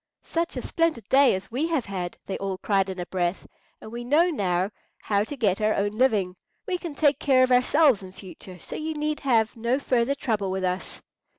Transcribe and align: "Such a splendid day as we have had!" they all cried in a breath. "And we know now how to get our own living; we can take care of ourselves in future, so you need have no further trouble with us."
"Such 0.23 0.57
a 0.57 0.63
splendid 0.63 1.07
day 1.09 1.35
as 1.35 1.51
we 1.51 1.67
have 1.67 1.85
had!" 1.85 2.17
they 2.25 2.35
all 2.39 2.57
cried 2.57 2.89
in 2.89 2.99
a 2.99 3.05
breath. 3.05 3.45
"And 3.79 3.91
we 3.91 4.03
know 4.03 4.31
now 4.31 4.71
how 4.97 5.23
to 5.23 5.37
get 5.37 5.61
our 5.61 5.75
own 5.75 5.91
living; 5.91 6.35
we 6.65 6.79
can 6.79 6.95
take 6.95 7.19
care 7.19 7.43
of 7.43 7.51
ourselves 7.51 8.01
in 8.01 8.11
future, 8.11 8.57
so 8.57 8.75
you 8.75 8.95
need 8.95 9.19
have 9.19 9.55
no 9.55 9.77
further 9.77 10.15
trouble 10.15 10.49
with 10.49 10.63
us." 10.63 11.03